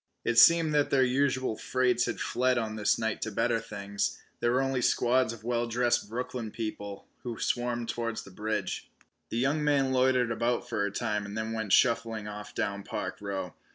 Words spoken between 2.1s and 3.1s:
fled on this